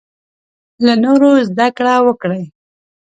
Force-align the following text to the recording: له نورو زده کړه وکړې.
له 0.85 0.93
نورو 1.03 1.29
زده 1.49 1.67
کړه 1.77 1.95
وکړې. 2.05 2.43